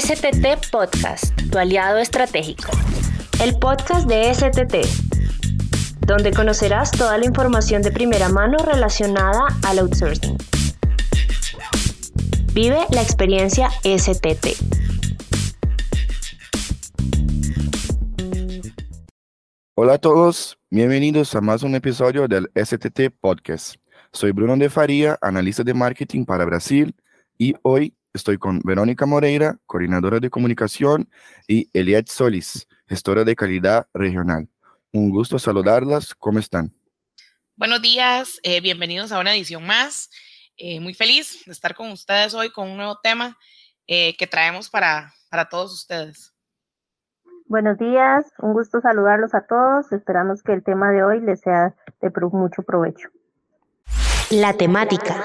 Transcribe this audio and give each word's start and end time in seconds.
STT 0.00 0.70
Podcast, 0.72 1.38
tu 1.50 1.58
aliado 1.58 1.98
estratégico. 1.98 2.70
El 3.44 3.58
podcast 3.58 4.08
de 4.08 4.32
STT, 4.32 4.86
donde 6.06 6.30
conocerás 6.30 6.90
toda 6.90 7.18
la 7.18 7.26
información 7.26 7.82
de 7.82 7.92
primera 7.92 8.30
mano 8.30 8.56
relacionada 8.64 9.48
al 9.62 9.78
outsourcing. 9.80 10.38
Vive 12.54 12.78
la 12.92 13.02
experiencia 13.02 13.68
STT. 13.84 14.56
Hola 19.74 19.94
a 19.94 19.98
todos, 19.98 20.58
bienvenidos 20.70 21.34
a 21.34 21.42
más 21.42 21.62
un 21.62 21.74
episodio 21.74 22.26
del 22.26 22.50
STT 22.54 23.10
Podcast. 23.20 23.74
Soy 24.14 24.32
Bruno 24.32 24.56
de 24.56 24.70
Faría, 24.70 25.18
analista 25.20 25.62
de 25.62 25.74
marketing 25.74 26.24
para 26.24 26.46
Brasil, 26.46 26.96
y 27.36 27.54
hoy 27.62 27.94
estoy 28.12 28.38
con 28.38 28.60
Verónica 28.64 29.06
Moreira, 29.06 29.58
coordinadora 29.66 30.20
de 30.20 30.30
comunicación, 30.30 31.08
y 31.46 31.68
Eliette 31.72 32.10
Solis, 32.10 32.66
gestora 32.86 33.24
de 33.24 33.36
calidad 33.36 33.86
regional. 33.94 34.48
Un 34.92 35.10
gusto 35.10 35.38
saludarlas, 35.38 36.14
¿cómo 36.14 36.38
están? 36.38 36.72
Buenos 37.56 37.82
días, 37.82 38.40
eh, 38.42 38.60
bienvenidos 38.60 39.12
a 39.12 39.20
una 39.20 39.34
edición 39.34 39.66
más. 39.66 40.10
Eh, 40.56 40.80
muy 40.80 40.94
feliz 40.94 41.44
de 41.46 41.52
estar 41.52 41.74
con 41.74 41.90
ustedes 41.90 42.34
hoy 42.34 42.50
con 42.50 42.68
un 42.68 42.76
nuevo 42.76 42.98
tema 43.02 43.38
eh, 43.86 44.16
que 44.16 44.26
traemos 44.26 44.68
para, 44.68 45.12
para 45.30 45.48
todos 45.48 45.72
ustedes. 45.72 46.34
Buenos 47.46 47.78
días, 47.78 48.26
un 48.38 48.52
gusto 48.52 48.80
saludarlos 48.80 49.34
a 49.34 49.46
todos. 49.46 49.90
Esperamos 49.92 50.42
que 50.42 50.52
el 50.52 50.62
tema 50.62 50.90
de 50.90 51.02
hoy 51.02 51.20
les 51.20 51.40
sea 51.40 51.74
de 52.00 52.10
mucho 52.32 52.62
provecho. 52.62 53.08
La 54.30 54.52
temática. 54.52 55.24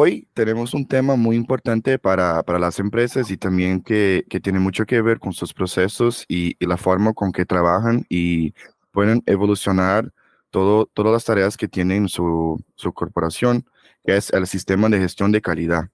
Hoy 0.00 0.28
tenemos 0.32 0.74
un 0.74 0.86
tema 0.86 1.16
muy 1.16 1.34
importante 1.34 1.98
para, 1.98 2.44
para 2.44 2.60
las 2.60 2.78
empresas 2.78 3.32
y 3.32 3.36
también 3.36 3.80
que, 3.80 4.24
que, 4.30 4.38
tiene 4.38 4.60
mucho 4.60 4.86
que 4.86 5.02
ver 5.02 5.18
con 5.18 5.32
sus 5.32 5.52
procesos 5.52 6.24
y, 6.28 6.54
la 6.64 6.76
forma 6.76 7.14
con 7.14 7.32
que 7.32 7.44
trabajan 7.44 8.06
y 8.08 8.54
pueden 8.92 9.24
evolucionar 9.26 10.12
todo, 10.50 10.86
todas 10.94 11.12
las 11.12 11.24
tareas 11.24 11.56
que 11.56 11.66
tienen 11.66 12.08
su, 12.08 12.62
su 12.76 12.92
corporación, 12.92 13.66
que 14.04 14.16
es 14.16 14.32
el 14.32 14.46
sistema 14.46 14.88
de 14.88 15.00
gestión 15.00 15.32
de 15.32 15.40
calidad. 15.40 15.88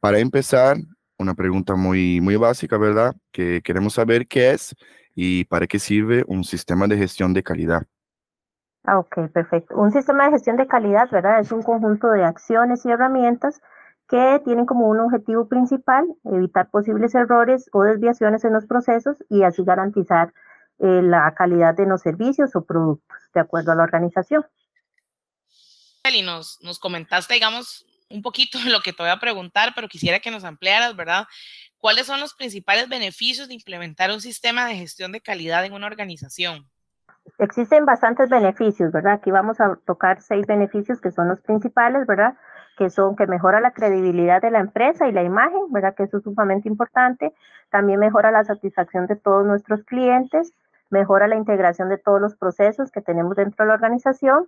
Para 0.00 0.18
empezar, 0.18 0.78
una 1.18 1.34
pregunta 1.34 1.76
muy, 1.76 2.22
muy 2.22 2.36
básica, 2.36 2.78
¿verdad? 2.78 3.14
Que 3.32 3.60
queremos 3.62 3.92
saber 3.92 4.28
qué 4.28 4.52
es 4.52 4.74
y 5.14 5.44
para 5.44 5.66
qué 5.66 5.78
sirve 5.78 6.24
un 6.26 6.42
sistema 6.42 6.86
de 6.86 6.96
gestión 6.96 7.34
de 7.34 7.42
calidad. 7.42 7.86
Ah, 8.90 8.98
ok, 8.98 9.30
perfecto. 9.32 9.76
Un 9.76 9.92
sistema 9.92 10.24
de 10.24 10.32
gestión 10.32 10.56
de 10.56 10.66
calidad, 10.66 11.08
¿verdad? 11.12 11.38
Es 11.38 11.52
un 11.52 11.62
conjunto 11.62 12.08
de 12.08 12.24
acciones 12.24 12.84
y 12.84 12.90
herramientas 12.90 13.60
que 14.08 14.40
tienen 14.44 14.66
como 14.66 14.88
un 14.88 14.98
objetivo 14.98 15.46
principal 15.46 16.06
evitar 16.24 16.70
posibles 16.70 17.14
errores 17.14 17.70
o 17.72 17.84
desviaciones 17.84 18.42
en 18.42 18.52
los 18.52 18.66
procesos 18.66 19.16
y 19.28 19.44
así 19.44 19.62
garantizar 19.62 20.34
eh, 20.80 21.02
la 21.04 21.32
calidad 21.36 21.76
de 21.76 21.86
los 21.86 22.00
servicios 22.00 22.56
o 22.56 22.64
productos 22.64 23.16
de 23.32 23.38
acuerdo 23.38 23.70
a 23.70 23.76
la 23.76 23.84
organización. 23.84 24.44
Y 26.12 26.22
nos, 26.22 26.58
comentaste, 26.80 27.34
digamos, 27.34 27.86
un 28.08 28.22
poquito 28.22 28.58
lo 28.66 28.80
que 28.80 28.92
te 28.92 29.04
voy 29.04 29.12
a 29.12 29.20
preguntar, 29.20 29.72
pero 29.76 29.86
quisiera 29.86 30.18
que 30.18 30.32
nos 30.32 30.42
ampliaras, 30.42 30.96
¿verdad? 30.96 31.28
¿Cuáles 31.78 32.08
son 32.08 32.18
los 32.18 32.34
principales 32.34 32.88
beneficios 32.88 33.46
de 33.46 33.54
implementar 33.54 34.10
un 34.10 34.20
sistema 34.20 34.66
de 34.66 34.74
gestión 34.74 35.12
de 35.12 35.20
calidad 35.20 35.64
en 35.64 35.74
una 35.74 35.86
organización? 35.86 36.68
Existen 37.40 37.86
bastantes 37.86 38.28
beneficios, 38.28 38.92
¿verdad? 38.92 39.14
Aquí 39.14 39.30
vamos 39.30 39.62
a 39.62 39.74
tocar 39.86 40.20
seis 40.20 40.46
beneficios 40.46 41.00
que 41.00 41.10
son 41.10 41.26
los 41.28 41.40
principales, 41.40 42.06
¿verdad? 42.06 42.34
Que 42.76 42.90
son 42.90 43.16
que 43.16 43.26
mejora 43.26 43.62
la 43.62 43.70
credibilidad 43.70 44.42
de 44.42 44.50
la 44.50 44.58
empresa 44.58 45.08
y 45.08 45.12
la 45.12 45.22
imagen, 45.22 45.72
¿verdad? 45.72 45.94
Que 45.94 46.02
eso 46.02 46.18
es 46.18 46.24
sumamente 46.24 46.68
importante. 46.68 47.32
También 47.70 47.98
mejora 47.98 48.30
la 48.30 48.44
satisfacción 48.44 49.06
de 49.06 49.16
todos 49.16 49.46
nuestros 49.46 49.82
clientes, 49.84 50.52
mejora 50.90 51.28
la 51.28 51.36
integración 51.36 51.88
de 51.88 51.96
todos 51.96 52.20
los 52.20 52.36
procesos 52.36 52.90
que 52.90 53.00
tenemos 53.00 53.36
dentro 53.36 53.64
de 53.64 53.68
la 53.68 53.74
organización, 53.74 54.46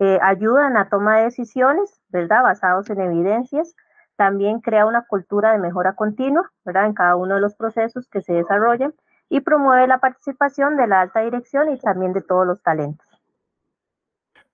eh, 0.00 0.18
ayudan 0.20 0.76
a 0.76 0.88
toma 0.88 1.18
de 1.18 1.24
decisiones, 1.26 2.00
¿verdad? 2.08 2.42
Basados 2.42 2.90
en 2.90 3.00
evidencias. 3.00 3.76
También 4.16 4.60
crea 4.60 4.86
una 4.86 5.02
cultura 5.06 5.52
de 5.52 5.58
mejora 5.58 5.92
continua, 5.92 6.50
¿verdad? 6.64 6.86
En 6.86 6.94
cada 6.94 7.14
uno 7.14 7.36
de 7.36 7.40
los 7.40 7.54
procesos 7.54 8.08
que 8.08 8.22
se 8.22 8.32
desarrollan 8.32 8.92
y 9.28 9.40
promueve 9.40 9.86
la 9.86 9.98
participación 9.98 10.76
de 10.76 10.86
la 10.86 11.02
alta 11.02 11.20
dirección 11.20 11.72
y 11.72 11.78
también 11.78 12.12
de 12.12 12.22
todos 12.22 12.46
los 12.46 12.62
talentos. 12.62 13.06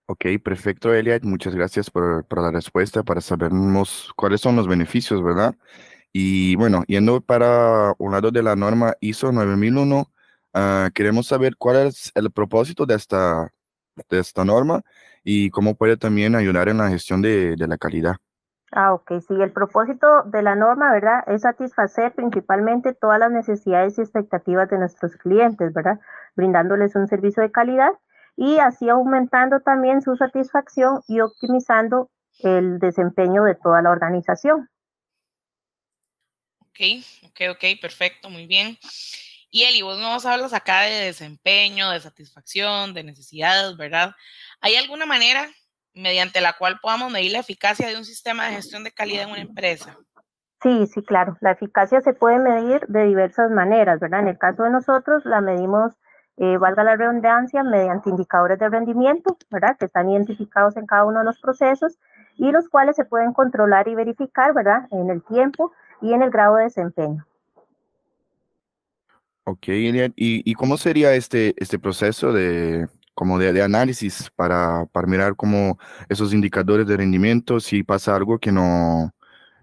Ok, 0.06 0.24
perfecto, 0.42 0.92
Eliad. 0.92 1.22
Muchas 1.22 1.54
gracias 1.54 1.88
por, 1.88 2.24
por, 2.24 2.42
la 2.42 2.50
respuesta, 2.50 3.04
para 3.04 3.20
sabernos 3.20 4.12
cuáles 4.16 4.40
son 4.40 4.56
los 4.56 4.66
beneficios, 4.66 5.22
¿verdad? 5.22 5.54
Y 6.12 6.56
bueno, 6.56 6.82
yendo 6.88 7.20
para 7.20 7.94
un 7.98 8.12
lado 8.12 8.30
de 8.32 8.42
la 8.42 8.56
norma 8.56 8.94
ISO 9.00 9.30
9001, 9.30 10.10
uh, 10.54 10.90
queremos 10.92 11.28
saber 11.28 11.56
cuál 11.56 11.86
es 11.86 12.10
el 12.16 12.30
propósito 12.32 12.86
de 12.86 12.96
esta, 12.96 13.52
de 14.08 14.18
esta 14.18 14.44
norma 14.44 14.82
y 15.22 15.50
cómo 15.50 15.76
puede 15.76 15.96
también 15.96 16.34
ayudar 16.34 16.68
en 16.68 16.78
la 16.78 16.88
gestión 16.88 17.22
de, 17.22 17.54
de 17.56 17.68
la 17.68 17.78
calidad. 17.78 18.16
Ah, 18.72 18.92
ok, 18.94 19.14
sí, 19.26 19.34
el 19.40 19.52
propósito 19.52 20.22
de 20.26 20.42
la 20.42 20.54
norma, 20.54 20.92
¿verdad? 20.92 21.24
Es 21.26 21.42
satisfacer 21.42 22.14
principalmente 22.14 22.94
todas 22.94 23.18
las 23.18 23.32
necesidades 23.32 23.98
y 23.98 24.02
expectativas 24.02 24.70
de 24.70 24.78
nuestros 24.78 25.16
clientes, 25.16 25.72
¿verdad? 25.72 25.98
Brindándoles 26.36 26.94
un 26.94 27.08
servicio 27.08 27.42
de 27.42 27.50
calidad 27.50 27.90
y 28.36 28.58
así 28.58 28.88
aumentando 28.88 29.58
también 29.60 30.02
su 30.02 30.14
satisfacción 30.16 31.00
y 31.08 31.20
optimizando 31.20 32.10
el 32.38 32.78
desempeño 32.78 33.42
de 33.42 33.56
toda 33.56 33.82
la 33.82 33.90
organización. 33.90 34.68
Ok, 36.60 37.04
ok, 37.24 37.40
ok, 37.50 37.64
perfecto, 37.80 38.30
muy 38.30 38.46
bien. 38.46 38.78
Y 39.50 39.64
Eli, 39.64 39.82
vos 39.82 39.98
nos 39.98 40.24
hablas 40.26 40.52
acá 40.52 40.82
de 40.82 41.06
desempeño, 41.06 41.90
de 41.90 41.98
satisfacción, 41.98 42.94
de 42.94 43.02
necesidades, 43.02 43.76
¿verdad? 43.76 44.14
¿Hay 44.60 44.76
alguna 44.76 45.06
manera 45.06 45.48
mediante 45.94 46.40
la 46.40 46.54
cual 46.54 46.78
podamos 46.80 47.10
medir 47.10 47.32
la 47.32 47.40
eficacia 47.40 47.88
de 47.88 47.96
un 47.96 48.04
sistema 48.04 48.46
de 48.46 48.54
gestión 48.54 48.84
de 48.84 48.92
calidad 48.92 49.24
en 49.24 49.30
una 49.30 49.40
empresa? 49.40 49.96
Sí, 50.62 50.86
sí, 50.86 51.02
claro. 51.02 51.36
La 51.40 51.52
eficacia 51.52 52.00
se 52.02 52.12
puede 52.12 52.38
medir 52.38 52.86
de 52.86 53.06
diversas 53.06 53.50
maneras, 53.50 53.98
¿verdad? 53.98 54.20
En 54.20 54.28
el 54.28 54.38
caso 54.38 54.64
de 54.64 54.70
nosotros 54.70 55.24
la 55.24 55.40
medimos, 55.40 55.92
eh, 56.36 56.58
valga 56.58 56.84
la 56.84 56.96
redundancia, 56.96 57.62
mediante 57.62 58.10
indicadores 58.10 58.58
de 58.58 58.68
rendimiento, 58.68 59.38
¿verdad? 59.50 59.76
Que 59.78 59.86
están 59.86 60.10
identificados 60.10 60.76
en 60.76 60.86
cada 60.86 61.06
uno 61.06 61.20
de 61.20 61.24
los 61.24 61.40
procesos 61.40 61.98
y 62.36 62.52
los 62.52 62.68
cuales 62.68 62.96
se 62.96 63.06
pueden 63.06 63.32
controlar 63.32 63.88
y 63.88 63.94
verificar, 63.94 64.52
¿verdad? 64.52 64.86
En 64.90 65.08
el 65.08 65.22
tiempo 65.22 65.72
y 66.02 66.12
en 66.12 66.22
el 66.22 66.30
grado 66.30 66.56
de 66.56 66.64
desempeño. 66.64 67.26
Ok, 69.44 69.68
¿y, 69.68 70.12
y 70.16 70.54
cómo 70.54 70.76
sería 70.76 71.14
este, 71.14 71.54
este 71.56 71.78
proceso 71.78 72.32
de, 72.32 72.86
como 73.20 73.38
de, 73.38 73.62
análisis 73.62 74.30
para, 74.30 74.86
para, 74.92 75.06
mirar 75.06 75.36
cómo 75.36 75.76
esos 76.08 76.32
indicadores 76.32 76.86
de 76.86 76.96
rendimiento, 76.96 77.60
si 77.60 77.82
pasa 77.82 78.16
algo 78.16 78.38
que 78.38 78.50
no, 78.50 79.12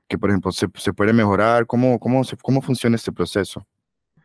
que 0.07 0.16
por 0.19 0.29
ejemplo 0.29 0.51
se, 0.51 0.68
se 0.75 0.94
puede 0.94 1.12
mejorar, 1.12 1.66
cómo, 1.66 1.97
cómo, 1.97 2.23
se, 2.23 2.38
cómo 2.38 2.62
funciona 2.62 2.97
este 2.97 3.12
proceso. 3.12 3.66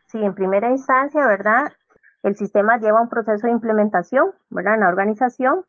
Sí, 0.05 0.19
en 0.23 0.35
primera 0.35 0.69
instancia, 0.69 1.25
¿verdad? 1.25 1.73
El 2.21 2.35
sistema 2.35 2.77
lleva 2.77 3.01
un 3.01 3.09
proceso 3.09 3.47
de 3.47 3.53
implementación, 3.53 4.33
¿verdad? 4.51 4.75
En 4.75 4.81
la 4.81 4.89
organización. 4.89 5.65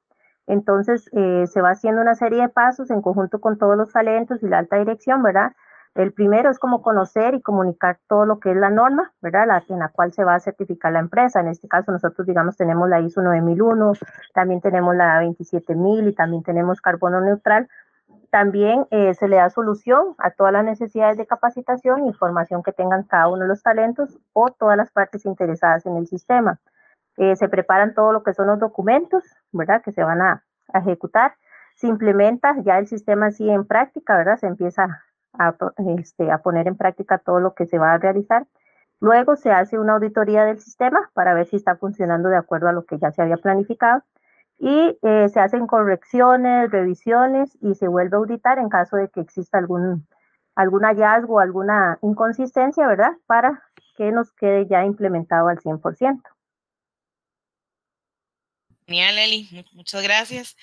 Entonces, 0.47 1.09
eh, 1.13 1.47
se 1.47 1.63
va 1.63 1.71
haciendo 1.71 2.03
una 2.03 2.17
serie 2.17 2.43
de 2.43 2.51
pasos 2.51 2.91
en 2.91 3.01
conjunto 3.01 3.41
con 3.41 3.57
todos 3.57 3.79
los 3.79 3.91
talentos 3.91 4.43
y 4.43 4.47
la 4.47 4.59
alta 4.59 4.77
dirección, 4.77 5.23
¿verdad? 5.23 5.53
El 5.95 6.13
primero 6.13 6.51
es 6.51 6.59
como 6.59 6.83
conocer 6.83 7.35
y 7.35 7.41
comunicar 7.41 8.01
todo 8.09 8.27
lo 8.27 8.41
que 8.41 8.51
es 8.51 8.57
la 8.57 8.71
norma, 8.71 9.13
¿verdad? 9.23 9.47
La, 9.47 9.65
en 9.69 9.79
la 9.79 9.91
cual 9.91 10.13
se 10.13 10.25
va 10.25 10.35
a 10.35 10.41
certificar 10.41 10.93
la 10.93 10.99
empresa. 10.99 11.39
En 11.39 11.47
este 11.47 11.69
caso, 11.69 11.93
nosotros, 11.93 12.27
digamos, 12.27 12.57
tenemos 12.57 12.89
la 12.89 13.01
ISO 13.01 13.23
9001, 13.23 13.93
también 14.35 14.61
tenemos 14.61 14.97
la 14.97 15.21
27000 15.21 16.09
y 16.09 16.13
también 16.13 16.43
tenemos 16.43 16.81
carbono 16.81 17.21
neutral. 17.21 17.69
También 18.31 18.89
eh, 18.91 19.15
se 19.15 19.29
le 19.29 19.37
da 19.37 19.49
solución 19.51 20.17
a 20.19 20.33
todas 20.33 20.53
las 20.53 20.65
necesidades 20.65 21.17
de 21.17 21.27
capacitación 21.27 22.09
y 22.09 22.13
formación 22.13 22.65
que 22.65 22.73
tengan 22.73 23.05
cada 23.05 23.29
uno 23.29 23.43
de 23.43 23.49
los 23.49 23.63
talentos 23.63 24.19
o 24.33 24.51
todas 24.51 24.77
las 24.77 24.91
partes 24.91 25.25
interesadas 25.25 25.87
en 25.87 25.97
el 25.97 26.09
sistema. 26.09 26.59
Eh, 27.17 27.37
se 27.37 27.49
preparan 27.49 27.95
todo 27.95 28.13
lo 28.13 28.25
que 28.25 28.35
son 28.35 28.49
los 28.49 28.59
documentos, 28.59 29.23
¿verdad? 29.53 29.81
Que 29.81 29.93
se 29.93 30.03
van 30.03 30.21
a, 30.21 30.45
a 30.73 30.79
ejecutar. 30.81 31.37
Se 31.77 31.87
implementa 31.87 32.57
ya 32.65 32.79
el 32.79 32.89
sistema 32.89 33.27
así 33.27 33.49
en 33.49 33.65
práctica, 33.65 34.17
¿verdad? 34.17 34.39
Se 34.39 34.49
empieza 34.49 35.05
a, 35.39 35.55
este, 35.99 36.31
a 36.31 36.39
poner 36.39 36.69
en 36.69 36.77
práctica 36.77 37.19
todo 37.19 37.41
lo 37.41 37.55
que 37.55 37.67
se 37.67 37.79
va 37.79 37.93
a 37.93 37.99
realizar. 37.99 38.47
Luego 39.01 39.37
se 39.37 39.51
hace 39.51 39.79
una 39.79 39.95
auditoría 39.95 40.45
del 40.45 40.61
sistema 40.61 41.11
para 41.15 41.35
ver 41.35 41.47
si 41.47 41.57
está 41.57 41.77
funcionando 41.77 42.29
de 42.29 42.37
acuerdo 42.37 42.69
a 42.69 42.73
lo 42.73 42.85
que 42.85 42.99
ya 42.99 43.13
se 43.13 43.23
había 43.23 43.37
planificado 43.37 44.03
y 44.59 44.99
eh, 45.03 45.29
se 45.29 45.41
hacen 45.41 45.67
correcciones, 45.67 46.71
revisiones 46.71 47.59
y 47.61 47.75
se 47.75 47.89
vuelve 47.89 48.17
a 48.17 48.21
auditar 48.21 48.59
en 48.59 48.69
caso 48.69 48.97
de 48.97 49.09
que 49.09 49.21
exista 49.21 49.59
algún, 49.59 50.07
algún 50.55 50.85
hallazgo, 50.85 51.41
alguna 51.41 51.99
inconsistencia, 52.03 52.87
¿verdad? 52.87 53.13
Para 53.27 53.63
que 53.97 54.11
nos 54.13 54.33
quede 54.33 54.67
ya 54.69 54.85
implementado 54.85 55.49
al 55.49 55.59
100%. 55.59 56.23
Genial, 58.87 59.19
Eli, 59.19 59.67
muchas 59.73 60.03
gracias. 60.03 60.57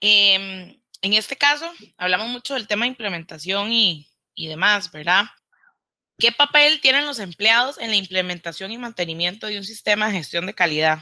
Eh, 0.00 0.80
en 1.02 1.12
este 1.12 1.36
caso, 1.36 1.66
hablamos 1.96 2.28
mucho 2.28 2.54
del 2.54 2.66
tema 2.66 2.84
de 2.84 2.90
implementación 2.90 3.70
y, 3.70 4.08
y 4.34 4.48
demás, 4.48 4.90
¿verdad? 4.90 5.24
¿Qué 6.18 6.32
papel 6.32 6.80
tienen 6.80 7.06
los 7.06 7.20
empleados 7.20 7.78
en 7.78 7.90
la 7.90 7.96
implementación 7.96 8.72
y 8.72 8.78
mantenimiento 8.78 9.46
de 9.46 9.58
un 9.58 9.64
sistema 9.64 10.06
de 10.06 10.14
gestión 10.14 10.46
de 10.46 10.54
calidad? 10.54 10.98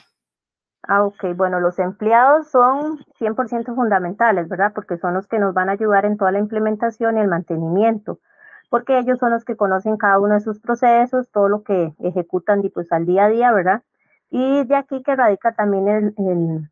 Ah, 0.83 1.03
ok. 1.05 1.35
Bueno, 1.35 1.59
los 1.59 1.79
empleados 1.79 2.51
son 2.51 2.99
100% 3.19 3.75
fundamentales, 3.75 4.49
¿verdad? 4.49 4.73
Porque 4.75 4.99
son 4.99 5.15
los 5.15 5.27
que 5.27 5.39
nos 5.39 5.55
van 5.55 5.69
a 5.69 5.73
ayudar 5.73 6.05
en 6.05 6.17
toda 6.17 6.33
la 6.33 6.39
implementación 6.39 7.17
y 7.17 7.21
el 7.21 7.29
mantenimiento, 7.29 8.21
porque 8.69 8.99
ellos 8.99 9.19
son 9.19 9.33
los 9.33 9.45
que 9.45 9.57
conocen 9.57 9.97
cada 9.97 10.19
uno 10.21 10.35
de 10.35 10.41
sus 10.41 10.61
procesos, 10.61 11.31
todo 11.33 11.49
lo 11.49 11.63
que 11.65 11.95
ejecutan 12.01 12.63
pues, 12.73 12.93
al 12.93 13.07
día 13.07 13.25
a 13.25 13.29
día, 13.29 13.53
¿verdad? 13.53 13.83
Y 14.31 14.65
de 14.65 14.77
aquí 14.77 15.03
que 15.03 15.17
radica 15.17 15.55
también 15.55 15.89
el, 15.89 16.15
el 16.19 16.71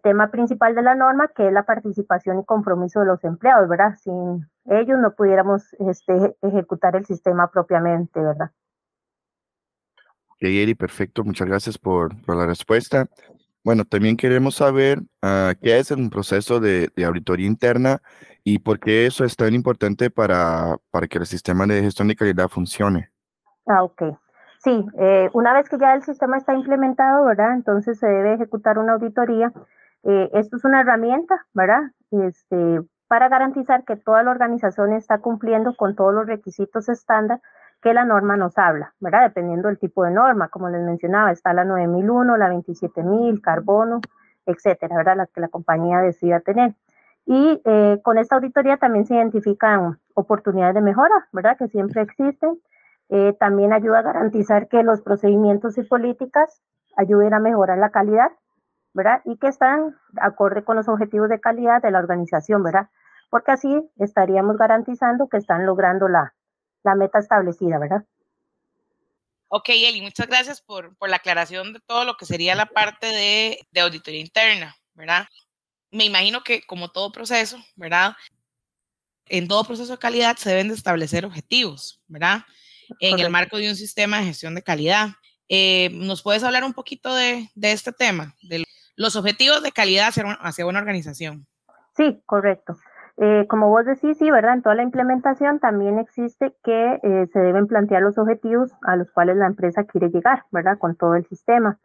tema 0.00 0.30
principal 0.30 0.74
de 0.74 0.82
la 0.82 0.94
norma, 0.94 1.28
que 1.28 1.48
es 1.48 1.52
la 1.52 1.64
participación 1.64 2.40
y 2.40 2.44
compromiso 2.44 3.00
de 3.00 3.06
los 3.06 3.22
empleados, 3.24 3.68
¿verdad? 3.68 3.96
Sin 3.96 4.48
ellos 4.66 4.98
no 5.00 5.14
pudiéramos 5.14 5.74
este, 5.74 6.36
ejecutar 6.42 6.96
el 6.96 7.04
sistema 7.04 7.50
propiamente, 7.50 8.20
¿verdad? 8.20 8.50
Ok, 10.28 10.42
Eri, 10.42 10.74
perfecto. 10.74 11.24
Muchas 11.24 11.48
gracias 11.48 11.78
por, 11.78 12.20
por 12.22 12.36
la 12.36 12.46
respuesta. 12.46 13.06
Bueno, 13.64 13.84
también 13.84 14.16
queremos 14.16 14.56
saber 14.56 14.98
uh, 15.22 15.54
qué 15.60 15.78
es 15.78 15.90
un 15.92 16.10
proceso 16.10 16.58
de, 16.58 16.90
de, 16.96 17.04
auditoría 17.04 17.46
interna 17.46 18.02
y 18.42 18.58
por 18.58 18.80
qué 18.80 19.06
eso 19.06 19.24
es 19.24 19.36
tan 19.36 19.54
importante 19.54 20.10
para, 20.10 20.76
para 20.90 21.06
que 21.06 21.18
el 21.18 21.26
sistema 21.26 21.64
de 21.66 21.82
gestión 21.82 22.08
de 22.08 22.16
calidad 22.16 22.48
funcione. 22.48 23.10
Ah, 23.66 23.84
ok. 23.84 24.02
Sí, 24.62 24.86
eh, 24.96 25.28
una 25.32 25.52
vez 25.54 25.68
que 25.68 25.76
ya 25.76 25.92
el 25.94 26.02
sistema 26.04 26.36
está 26.36 26.54
implementado, 26.54 27.24
¿verdad? 27.24 27.54
Entonces 27.54 27.98
se 27.98 28.06
debe 28.06 28.34
ejecutar 28.34 28.78
una 28.78 28.92
auditoría. 28.92 29.52
Eh, 30.04 30.30
esto 30.34 30.56
es 30.56 30.64
una 30.64 30.82
herramienta, 30.82 31.44
¿verdad? 31.52 31.82
Este, 32.12 32.80
para 33.08 33.28
garantizar 33.28 33.84
que 33.84 33.96
toda 33.96 34.22
la 34.22 34.30
organización 34.30 34.92
está 34.92 35.18
cumpliendo 35.18 35.74
con 35.74 35.96
todos 35.96 36.14
los 36.14 36.26
requisitos 36.26 36.88
estándar 36.88 37.40
que 37.82 37.92
la 37.92 38.04
norma 38.04 38.36
nos 38.36 38.56
habla, 38.56 38.94
¿verdad? 39.00 39.22
Dependiendo 39.22 39.66
del 39.66 39.80
tipo 39.80 40.04
de 40.04 40.12
norma, 40.12 40.48
como 40.48 40.68
les 40.68 40.82
mencionaba, 40.82 41.32
está 41.32 41.52
la 41.52 41.64
9001, 41.64 42.36
la 42.36 42.48
27000, 42.48 43.42
carbono, 43.42 44.00
etcétera, 44.46 44.96
¿verdad? 44.96 45.16
La 45.16 45.26
que 45.26 45.40
la 45.40 45.48
compañía 45.48 45.98
decida 45.98 46.38
tener. 46.38 46.76
Y 47.26 47.60
eh, 47.64 47.98
con 48.04 48.16
esta 48.16 48.36
auditoría 48.36 48.76
también 48.76 49.06
se 49.06 49.16
identifican 49.16 49.98
oportunidades 50.14 50.76
de 50.76 50.82
mejora, 50.82 51.28
¿verdad? 51.32 51.56
Que 51.58 51.66
siempre 51.66 52.02
existen 52.02 52.60
eh, 53.14 53.36
también 53.38 53.74
ayuda 53.74 53.98
a 53.98 54.02
garantizar 54.02 54.68
que 54.68 54.82
los 54.82 55.02
procedimientos 55.02 55.76
y 55.76 55.82
políticas 55.82 56.62
ayuden 56.96 57.34
a 57.34 57.40
mejorar 57.40 57.76
la 57.76 57.90
calidad, 57.90 58.30
¿verdad? 58.94 59.20
Y 59.26 59.36
que 59.36 59.48
están 59.48 59.94
acorde 60.18 60.64
con 60.64 60.76
los 60.76 60.88
objetivos 60.88 61.28
de 61.28 61.38
calidad 61.38 61.82
de 61.82 61.90
la 61.90 61.98
organización, 61.98 62.62
¿verdad? 62.62 62.88
Porque 63.28 63.50
así 63.50 63.90
estaríamos 63.98 64.56
garantizando 64.56 65.28
que 65.28 65.36
están 65.36 65.66
logrando 65.66 66.08
la, 66.08 66.32
la 66.84 66.94
meta 66.94 67.18
establecida, 67.18 67.78
¿verdad? 67.78 68.02
Ok, 69.48 69.68
Eli, 69.68 70.00
muchas 70.00 70.26
gracias 70.26 70.62
por, 70.62 70.96
por, 70.96 71.10
la 71.10 71.16
aclaración 71.16 71.74
de 71.74 71.80
todo 71.80 72.06
lo 72.06 72.16
que 72.16 72.24
sería 72.24 72.54
la 72.54 72.64
parte 72.64 73.08
de, 73.08 73.58
de 73.72 73.80
auditoría 73.82 74.20
interna, 74.20 74.74
¿verdad? 74.94 75.26
Me 75.90 76.06
imagino 76.06 76.42
que 76.42 76.62
como 76.62 76.90
todo 76.90 77.12
proceso, 77.12 77.58
¿verdad? 77.76 78.14
En 79.26 79.48
todo 79.48 79.64
proceso 79.64 79.92
de 79.92 79.98
calidad 79.98 80.38
se 80.38 80.48
deben 80.48 80.68
de 80.68 80.74
establecer 80.74 81.26
objetivos, 81.26 82.00
¿verdad? 82.06 82.46
En 83.00 83.18
el 83.18 83.30
marco 83.30 83.56
de 83.56 83.68
un 83.68 83.76
sistema 83.76 84.18
de 84.18 84.26
gestión 84.26 84.54
de 84.54 84.62
calidad. 84.62 85.08
Eh, 85.48 85.90
¿Nos 85.92 86.22
puedes 86.22 86.44
hablar 86.44 86.64
un 86.64 86.72
poquito 86.72 87.14
de, 87.14 87.48
de, 87.54 87.72
este 87.72 87.92
tema, 87.92 88.34
de 88.42 88.64
los 88.96 89.16
objetivos 89.16 89.62
de 89.62 89.72
calidad 89.72 90.08
hacia 90.08 90.24
una, 90.24 90.34
hacia 90.34 90.66
una 90.66 90.78
organización? 90.78 91.46
Sí, 91.96 92.22
correcto. 92.26 92.76
Eh, 93.18 93.46
como 93.48 93.68
vos 93.68 93.84
decís, 93.84 94.16
sí, 94.18 94.30
¿verdad? 94.30 94.54
En 94.54 94.62
toda 94.62 94.74
la 94.74 94.82
implementación 94.82 95.60
también 95.60 95.98
existe 95.98 96.54
que 96.64 96.98
eh, 97.02 97.28
se 97.32 97.38
deben 97.38 97.66
plantear 97.66 98.02
los 98.02 98.16
objetivos 98.16 98.72
a 98.82 98.96
los 98.96 99.10
cuales 99.10 99.36
la 99.36 99.46
empresa 99.46 99.84
quiere 99.84 100.08
llegar, 100.08 100.44
¿verdad? 100.50 100.78
Con 100.78 100.96
todo 100.96 101.14
el 101.14 101.26
sistema. 101.26 101.78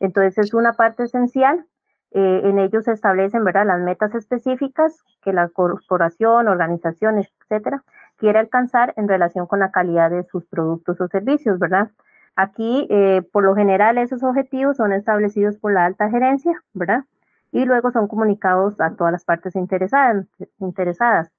Entonces 0.00 0.38
es 0.38 0.54
una 0.54 0.74
parte 0.74 1.04
esencial. 1.04 1.64
Eh, 2.10 2.42
en 2.44 2.58
ellos 2.58 2.84
se 2.84 2.92
establecen, 2.92 3.44
¿verdad? 3.44 3.66
Las 3.66 3.80
metas 3.80 4.14
específicas 4.14 5.02
que 5.22 5.32
la 5.32 5.48
corporación, 5.48 6.48
organización, 6.48 7.18
etcétera, 7.18 7.82
quiere 8.16 8.38
alcanzar 8.38 8.94
en 8.96 9.08
relación 9.08 9.46
con 9.46 9.60
la 9.60 9.70
calidad 9.70 10.10
de 10.10 10.24
sus 10.24 10.44
productos 10.46 11.00
o 11.00 11.08
servicios, 11.08 11.58
¿verdad? 11.58 11.90
Aquí, 12.36 12.86
eh, 12.90 13.22
por 13.32 13.44
lo 13.44 13.54
general, 13.54 13.98
esos 13.98 14.22
objetivos 14.22 14.76
son 14.76 14.92
establecidos 14.92 15.56
por 15.56 15.72
la 15.72 15.84
alta 15.84 16.10
gerencia, 16.10 16.62
¿verdad? 16.72 17.04
Y 17.52 17.64
luego 17.64 17.92
son 17.92 18.08
comunicados 18.08 18.80
a 18.80 18.94
todas 18.96 19.12
las 19.12 19.24
partes 19.24 19.54
interesadas. 19.54 21.30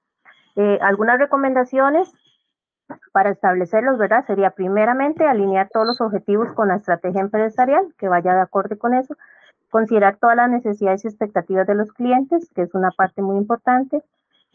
Eh, 0.56 0.78
algunas 0.80 1.18
recomendaciones 1.18 2.12
para 3.12 3.30
establecerlos, 3.30 3.98
¿verdad? 3.98 4.24
Sería 4.26 4.50
primeramente 4.50 5.26
alinear 5.26 5.68
todos 5.70 5.86
los 5.86 6.00
objetivos 6.00 6.52
con 6.52 6.68
la 6.68 6.76
estrategia 6.76 7.20
empresarial, 7.20 7.94
que 7.98 8.08
vaya 8.08 8.34
de 8.34 8.40
acuerdo 8.40 8.78
con 8.78 8.94
eso, 8.94 9.16
considerar 9.70 10.16
todas 10.16 10.36
las 10.36 10.48
necesidades 10.48 11.04
y 11.04 11.08
expectativas 11.08 11.66
de 11.66 11.74
los 11.74 11.92
clientes, 11.92 12.48
que 12.54 12.62
es 12.62 12.74
una 12.74 12.90
parte 12.90 13.20
muy 13.20 13.36
importante, 13.36 14.02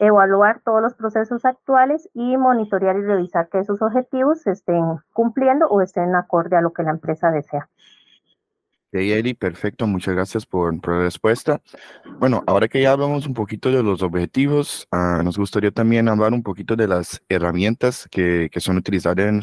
evaluar 0.02 0.60
todos 0.64 0.82
los 0.82 0.94
procesos 0.94 1.44
actuales 1.44 2.10
y 2.12 2.36
monitorear 2.36 2.96
y 2.96 3.02
revisar 3.02 3.48
que 3.48 3.60
esos 3.60 3.80
objetivos 3.80 4.40
se 4.40 4.50
estén 4.50 4.98
cumpliendo 5.12 5.68
o 5.68 5.80
estén 5.80 6.14
acorde 6.16 6.56
a 6.56 6.60
lo 6.60 6.72
que 6.72 6.82
la 6.82 6.90
empresa 6.90 7.30
desea. 7.30 7.68
Okay, 8.88 9.12
Eli, 9.12 9.32
perfecto, 9.32 9.86
muchas 9.86 10.14
gracias 10.14 10.44
por, 10.44 10.78
por, 10.80 10.94
la 10.94 11.04
respuesta. 11.04 11.62
Bueno, 12.18 12.42
ahora 12.46 12.68
que 12.68 12.82
ya 12.82 12.92
hablamos 12.92 13.26
un 13.26 13.32
poquito 13.32 13.70
de 13.70 13.82
los 13.82 14.02
objetivos, 14.02 14.86
uh, 14.92 15.22
nos 15.22 15.38
gustaría 15.38 15.70
también 15.70 16.08
hablar 16.08 16.32
un 16.32 16.42
poquito 16.42 16.74
de 16.74 16.88
las 16.88 17.22
herramientas 17.28 18.06
que, 18.10 18.50
que 18.52 18.60
son 18.60 18.76
utilizadas 18.76 19.24
en, 19.24 19.40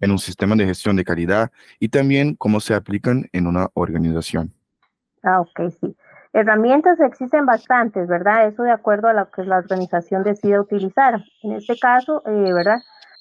en 0.00 0.10
un 0.12 0.18
sistema 0.18 0.54
de 0.54 0.66
gestión 0.66 0.96
de 0.96 1.04
calidad 1.04 1.50
y 1.80 1.88
también 1.88 2.36
cómo 2.36 2.60
se 2.60 2.74
aplican 2.74 3.28
en 3.32 3.48
una 3.48 3.68
organización. 3.74 4.54
Ah, 5.24 5.40
ok, 5.40 5.68
sí. 5.80 5.96
Herramientas 6.38 7.00
existen 7.00 7.46
bastantes, 7.46 8.08
¿verdad? 8.08 8.46
Eso 8.46 8.62
de 8.62 8.70
acuerdo 8.70 9.08
a 9.08 9.14
lo 9.14 9.30
que 9.30 9.42
la 9.42 9.56
organización 9.56 10.22
decide 10.22 10.60
utilizar. 10.60 11.24
En 11.42 11.52
este 11.52 11.78
caso, 11.78 12.22
eh, 12.26 12.52
¿verdad? 12.52 12.76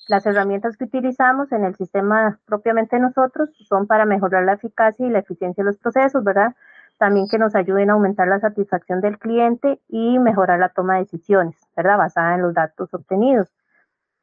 Las 0.09 0.25
herramientas 0.25 0.75
que 0.75 0.83
utilizamos 0.83 1.49
en 1.53 1.63
el 1.63 1.75
sistema 1.75 2.37
propiamente 2.45 2.99
nosotros 2.99 3.51
son 3.69 3.87
para 3.87 4.03
mejorar 4.03 4.43
la 4.43 4.55
eficacia 4.55 5.07
y 5.07 5.09
la 5.09 5.19
eficiencia 5.19 5.63
de 5.63 5.69
los 5.69 5.77
procesos, 5.77 6.25
¿verdad? 6.25 6.55
También 6.97 7.29
que 7.31 7.37
nos 7.37 7.55
ayuden 7.55 7.89
a 7.89 7.93
aumentar 7.93 8.27
la 8.27 8.41
satisfacción 8.41 8.99
del 8.99 9.17
cliente 9.17 9.79
y 9.87 10.19
mejorar 10.19 10.59
la 10.59 10.67
toma 10.67 10.95
de 10.95 11.03
decisiones, 11.03 11.55
¿verdad? 11.73 11.97
Basada 11.97 12.35
en 12.35 12.41
los 12.41 12.53
datos 12.53 12.93
obtenidos. 12.93 13.47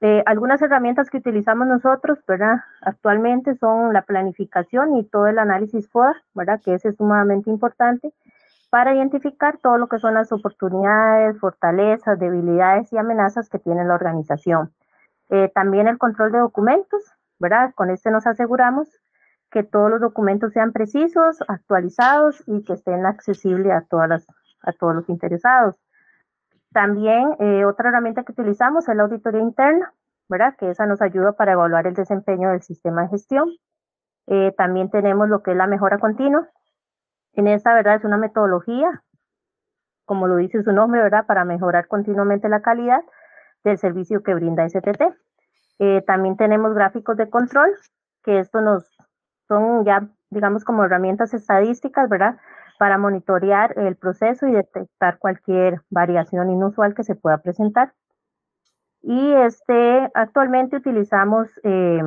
Eh, 0.02 0.22
algunas 0.26 0.60
herramientas 0.60 1.08
que 1.08 1.16
utilizamos 1.16 1.66
nosotros, 1.66 2.18
¿verdad? 2.28 2.56
Actualmente 2.82 3.54
son 3.54 3.94
la 3.94 4.02
planificación 4.02 4.96
y 4.96 5.04
todo 5.04 5.28
el 5.28 5.38
análisis 5.38 5.88
FODA, 5.88 6.14
¿verdad? 6.34 6.60
Que 6.62 6.74
ese 6.74 6.90
es 6.90 6.96
sumamente 6.96 7.48
importante 7.48 8.12
para 8.72 8.94
identificar 8.94 9.58
todo 9.58 9.76
lo 9.76 9.86
que 9.86 9.98
son 9.98 10.14
las 10.14 10.32
oportunidades, 10.32 11.38
fortalezas, 11.38 12.18
debilidades 12.18 12.90
y 12.90 12.96
amenazas 12.96 13.50
que 13.50 13.58
tiene 13.58 13.84
la 13.84 13.94
organización. 13.94 14.72
Eh, 15.28 15.52
también 15.54 15.88
el 15.88 15.98
control 15.98 16.32
de 16.32 16.38
documentos, 16.38 17.04
¿verdad? 17.38 17.74
Con 17.74 17.90
este 17.90 18.10
nos 18.10 18.26
aseguramos 18.26 18.88
que 19.50 19.62
todos 19.62 19.90
los 19.90 20.00
documentos 20.00 20.54
sean 20.54 20.72
precisos, 20.72 21.36
actualizados 21.48 22.42
y 22.46 22.64
que 22.64 22.72
estén 22.72 23.04
accesibles 23.04 23.72
a, 23.72 23.82
todas 23.82 24.08
las, 24.08 24.26
a 24.62 24.72
todos 24.72 24.94
los 24.94 25.08
interesados. 25.10 25.76
También 26.72 27.36
eh, 27.40 27.66
otra 27.66 27.90
herramienta 27.90 28.22
que 28.24 28.32
utilizamos 28.32 28.88
es 28.88 28.96
la 28.96 29.02
auditoría 29.02 29.42
interna, 29.42 29.92
¿verdad? 30.30 30.56
Que 30.56 30.70
esa 30.70 30.86
nos 30.86 31.02
ayuda 31.02 31.32
para 31.32 31.52
evaluar 31.52 31.86
el 31.86 31.94
desempeño 31.94 32.48
del 32.48 32.62
sistema 32.62 33.02
de 33.02 33.08
gestión. 33.08 33.50
Eh, 34.28 34.54
también 34.56 34.88
tenemos 34.88 35.28
lo 35.28 35.42
que 35.42 35.50
es 35.50 35.58
la 35.58 35.66
mejora 35.66 35.98
continua, 35.98 36.48
en 37.34 37.46
esta, 37.46 37.74
¿verdad? 37.74 37.96
Es 37.96 38.04
una 38.04 38.16
metodología, 38.16 39.02
como 40.04 40.26
lo 40.26 40.36
dice 40.36 40.62
su 40.62 40.72
nombre, 40.72 41.02
¿verdad? 41.02 41.26
Para 41.26 41.44
mejorar 41.44 41.86
continuamente 41.88 42.48
la 42.48 42.62
calidad 42.62 43.02
del 43.64 43.78
servicio 43.78 44.22
que 44.22 44.34
brinda 44.34 44.68
STT. 44.68 45.02
Eh, 45.78 46.02
también 46.06 46.36
tenemos 46.36 46.74
gráficos 46.74 47.16
de 47.16 47.30
control, 47.30 47.70
que 48.22 48.38
esto 48.38 48.60
nos 48.60 48.96
son 49.48 49.84
ya, 49.84 50.08
digamos, 50.30 50.64
como 50.64 50.84
herramientas 50.84 51.34
estadísticas, 51.34 52.08
¿verdad? 52.08 52.38
Para 52.78 52.98
monitorear 52.98 53.78
el 53.78 53.96
proceso 53.96 54.46
y 54.46 54.52
detectar 54.52 55.18
cualquier 55.18 55.82
variación 55.90 56.50
inusual 56.50 56.94
que 56.94 57.04
se 57.04 57.14
pueda 57.14 57.38
presentar. 57.38 57.92
Y 59.02 59.32
este, 59.32 60.10
actualmente 60.14 60.76
utilizamos 60.76 61.48
eh, 61.64 62.02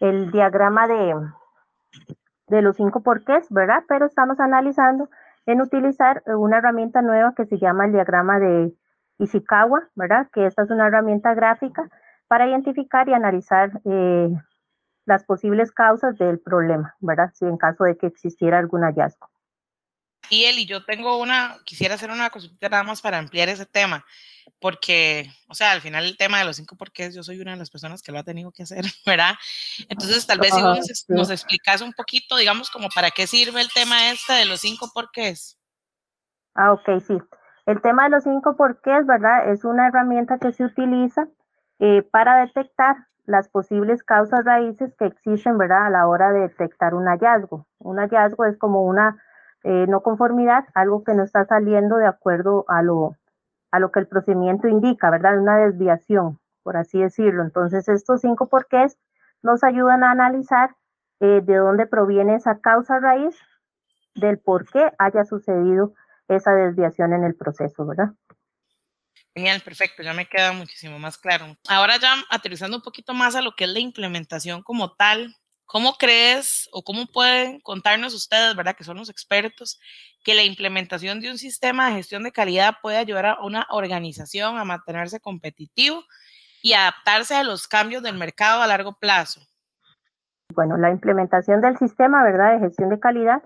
el 0.00 0.30
diagrama 0.30 0.86
de, 0.86 1.14
de 2.50 2.62
los 2.62 2.76
cinco 2.76 3.02
porqués, 3.02 3.46
¿verdad? 3.50 3.84
Pero 3.88 4.06
estamos 4.06 4.40
analizando 4.40 5.08
en 5.46 5.60
utilizar 5.60 6.22
eh, 6.26 6.34
una 6.34 6.58
herramienta 6.58 7.00
nueva 7.00 7.34
que 7.34 7.46
se 7.46 7.58
llama 7.58 7.86
el 7.86 7.92
diagrama 7.92 8.38
de 8.38 8.74
Ishikawa, 9.18 9.88
¿verdad? 9.94 10.28
Que 10.32 10.46
esta 10.46 10.62
es 10.62 10.70
una 10.70 10.88
herramienta 10.88 11.34
gráfica 11.34 11.88
para 12.28 12.46
identificar 12.46 13.08
y 13.08 13.14
analizar 13.14 13.80
eh, 13.84 14.30
las 15.06 15.24
posibles 15.24 15.72
causas 15.72 16.18
del 16.18 16.40
problema, 16.40 16.94
¿verdad? 17.00 17.30
Si 17.34 17.44
en 17.44 17.56
caso 17.56 17.84
de 17.84 17.96
que 17.96 18.06
existiera 18.06 18.58
algún 18.58 18.82
hallazgo. 18.82 19.28
Y 20.30 20.44
Eli, 20.44 20.64
yo 20.64 20.84
tengo 20.84 21.18
una, 21.18 21.58
quisiera 21.64 21.96
hacer 21.96 22.10
una 22.10 22.30
consulta 22.30 22.68
nada 22.68 22.84
más 22.84 23.02
para 23.02 23.18
ampliar 23.18 23.48
ese 23.48 23.66
tema, 23.66 24.04
porque, 24.60 25.28
o 25.48 25.54
sea, 25.54 25.72
al 25.72 25.80
final 25.80 26.04
el 26.04 26.16
tema 26.16 26.38
de 26.38 26.44
los 26.44 26.56
cinco 26.56 26.76
porqués, 26.76 27.14
yo 27.14 27.24
soy 27.24 27.40
una 27.40 27.50
de 27.50 27.56
las 27.56 27.70
personas 27.70 28.00
que 28.00 28.12
lo 28.12 28.18
ha 28.20 28.24
tenido 28.24 28.52
que 28.52 28.62
hacer, 28.62 28.84
¿verdad? 29.06 29.34
Entonces, 29.88 30.26
tal 30.26 30.38
vez 30.38 30.54
si 30.54 30.62
vos 30.62 30.78
nos, 30.78 31.04
nos 31.08 31.30
explicas 31.30 31.80
un 31.82 31.92
poquito, 31.92 32.36
digamos, 32.36 32.70
como 32.70 32.88
para 32.94 33.10
qué 33.10 33.26
sirve 33.26 33.60
el 33.60 33.72
tema 33.72 34.10
este 34.10 34.32
de 34.34 34.44
los 34.44 34.60
cinco 34.60 34.90
porqués. 34.94 35.58
Ah, 36.54 36.72
ok, 36.72 37.00
sí. 37.06 37.18
El 37.66 37.80
tema 37.82 38.04
de 38.04 38.10
los 38.10 38.24
cinco 38.24 38.56
porqués, 38.56 39.06
¿verdad? 39.06 39.52
Es 39.52 39.64
una 39.64 39.88
herramienta 39.88 40.38
que 40.38 40.52
se 40.52 40.64
utiliza 40.64 41.28
eh, 41.80 42.02
para 42.02 42.44
detectar 42.44 42.96
las 43.26 43.48
posibles 43.48 44.02
causas 44.02 44.44
raíces 44.44 44.94
que 44.98 45.06
existen, 45.06 45.58
¿verdad? 45.58 45.86
A 45.86 45.90
la 45.90 46.06
hora 46.06 46.32
de 46.32 46.40
detectar 46.40 46.94
un 46.94 47.06
hallazgo. 47.06 47.66
Un 47.78 47.98
hallazgo 47.98 48.44
es 48.44 48.58
como 48.58 48.82
una 48.82 49.22
eh, 49.64 49.86
no 49.88 50.02
conformidad, 50.02 50.64
algo 50.74 51.04
que 51.04 51.14
no 51.14 51.22
está 51.22 51.44
saliendo 51.44 51.96
de 51.96 52.06
acuerdo 52.06 52.64
a 52.68 52.82
lo, 52.82 53.16
a 53.70 53.78
lo 53.78 53.92
que 53.92 54.00
el 54.00 54.06
procedimiento 54.06 54.68
indica, 54.68 55.10
¿verdad? 55.10 55.38
Una 55.38 55.58
desviación, 55.58 56.38
por 56.62 56.76
así 56.76 57.00
decirlo. 57.00 57.42
Entonces, 57.42 57.88
estos 57.88 58.20
cinco 58.22 58.48
porqués 58.48 58.96
nos 59.42 59.62
ayudan 59.64 60.04
a 60.04 60.10
analizar 60.10 60.76
eh, 61.20 61.40
de 61.42 61.56
dónde 61.56 61.86
proviene 61.86 62.36
esa 62.36 62.60
causa 62.60 62.98
raíz 62.98 63.36
del 64.14 64.38
por 64.38 64.68
qué 64.70 64.90
haya 64.98 65.24
sucedido 65.24 65.94
esa 66.28 66.52
desviación 66.52 67.12
en 67.12 67.24
el 67.24 67.34
proceso, 67.34 67.86
¿verdad? 67.86 68.10
Genial, 69.34 69.60
perfecto, 69.60 70.02
ya 70.02 70.12
me 70.12 70.26
queda 70.26 70.52
muchísimo 70.52 70.98
más 70.98 71.16
claro. 71.16 71.56
Ahora 71.68 71.98
ya 71.98 72.14
aterrizando 72.30 72.76
un 72.76 72.82
poquito 72.82 73.14
más 73.14 73.36
a 73.36 73.42
lo 73.42 73.54
que 73.54 73.64
es 73.64 73.70
la 73.70 73.78
implementación 73.78 74.62
como 74.62 74.94
tal, 74.94 75.36
¿cómo 75.70 75.92
crees 75.92 76.68
o 76.72 76.82
cómo 76.82 77.06
pueden 77.06 77.60
contarnos 77.60 78.12
ustedes, 78.12 78.56
verdad, 78.56 78.74
que 78.74 78.82
son 78.82 78.96
los 78.96 79.08
expertos, 79.08 79.80
que 80.24 80.34
la 80.34 80.42
implementación 80.42 81.20
de 81.20 81.30
un 81.30 81.38
sistema 81.38 81.86
de 81.86 81.94
gestión 81.94 82.24
de 82.24 82.32
calidad 82.32 82.74
puede 82.82 82.96
ayudar 82.96 83.26
a 83.26 83.40
una 83.40 83.68
organización 83.70 84.58
a 84.58 84.64
mantenerse 84.64 85.20
competitivo 85.20 86.02
y 86.60 86.72
adaptarse 86.72 87.36
a 87.36 87.44
los 87.44 87.68
cambios 87.68 88.02
del 88.02 88.18
mercado 88.18 88.62
a 88.62 88.66
largo 88.66 88.94
plazo? 88.98 89.42
Bueno, 90.56 90.76
la 90.76 90.90
implementación 90.90 91.60
del 91.60 91.78
sistema, 91.78 92.24
¿verdad?, 92.24 92.54
de 92.54 92.66
gestión 92.66 92.90
de 92.90 92.98
calidad 92.98 93.40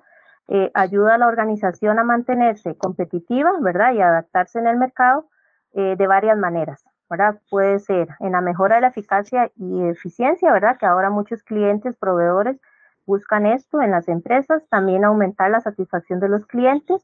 eh, 0.48 0.70
ayuda 0.72 1.16
a 1.16 1.18
la 1.18 1.26
organización 1.26 1.98
a 1.98 2.04
mantenerse 2.04 2.74
competitiva, 2.78 3.52
¿verdad? 3.60 3.92
Y 3.92 4.00
adaptarse 4.00 4.58
en 4.58 4.66
el 4.66 4.78
mercado 4.78 5.28
eh, 5.74 5.94
de 5.98 6.06
varias 6.06 6.38
maneras, 6.38 6.82
¿verdad? 7.10 7.40
Puede 7.50 7.78
ser 7.78 8.08
en 8.20 8.32
la 8.32 8.40
mejora 8.40 8.76
de 8.76 8.82
la 8.82 8.88
eficacia 8.88 9.50
y 9.56 9.82
eficiencia, 9.88 10.52
¿verdad? 10.52 10.76
Que 10.78 10.86
ahora 10.86 11.10
muchos 11.10 11.42
clientes, 11.42 11.96
proveedores 11.96 12.60
buscan 13.06 13.46
esto 13.46 13.82
en 13.82 13.90
las 13.90 14.08
empresas, 14.08 14.62
también 14.70 15.04
aumentar 15.04 15.50
la 15.50 15.60
satisfacción 15.60 16.20
de 16.20 16.28
los 16.28 16.46
clientes, 16.46 17.02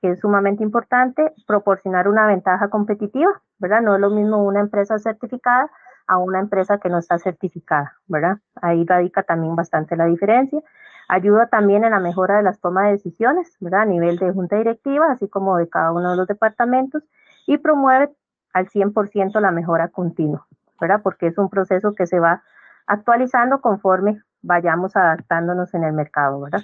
que 0.00 0.10
es 0.10 0.20
sumamente 0.20 0.62
importante, 0.62 1.32
proporcionar 1.46 2.08
una 2.08 2.26
ventaja 2.26 2.68
competitiva, 2.68 3.42
¿verdad? 3.58 3.80
No 3.80 3.94
es 3.94 4.00
lo 4.00 4.10
mismo 4.10 4.44
una 4.44 4.60
empresa 4.60 4.98
certificada 4.98 5.70
a 6.06 6.18
una 6.18 6.40
empresa 6.40 6.78
que 6.78 6.88
no 6.88 6.98
está 6.98 7.18
certificada, 7.18 7.94
¿verdad? 8.06 8.38
Ahí 8.60 8.84
radica 8.84 9.22
también 9.22 9.56
bastante 9.56 9.96
la 9.96 10.04
diferencia. 10.04 10.60
Ayuda 11.08 11.48
también 11.48 11.84
en 11.84 11.90
la 11.90 12.00
mejora 12.00 12.36
de 12.36 12.42
las 12.42 12.60
tomas 12.60 12.84
de 12.84 12.92
decisiones, 12.92 13.56
¿verdad? 13.60 13.82
A 13.82 13.86
nivel 13.86 14.18
de 14.18 14.32
junta 14.32 14.56
directiva, 14.56 15.10
así 15.10 15.28
como 15.28 15.56
de 15.56 15.68
cada 15.68 15.92
uno 15.92 16.10
de 16.10 16.16
los 16.16 16.26
departamentos, 16.26 17.02
y 17.46 17.58
promueve 17.58 18.10
al 18.54 18.68
100% 18.70 19.38
la 19.40 19.50
mejora 19.50 19.88
continua, 19.88 20.46
¿verdad? 20.80 21.02
Porque 21.02 21.26
es 21.26 21.36
un 21.36 21.50
proceso 21.50 21.92
que 21.94 22.06
se 22.06 22.18
va 22.18 22.42
actualizando 22.86 23.60
conforme 23.60 24.22
vayamos 24.40 24.96
adaptándonos 24.96 25.74
en 25.74 25.84
el 25.84 25.92
mercado, 25.92 26.40
¿verdad? 26.40 26.62